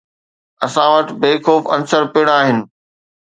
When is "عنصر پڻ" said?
1.75-2.25